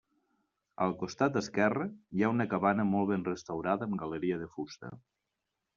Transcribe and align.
Al 0.85 0.95
costat 1.01 1.37
esquerre 1.41 1.85
hi 2.19 2.25
ha 2.29 2.33
una 2.37 2.49
cabana 2.55 2.89
molt 2.95 3.11
ben 3.13 3.29
restaurada 3.29 3.91
amb 3.91 4.03
galeria 4.05 4.45
de 4.45 4.53
fusta. 4.57 4.95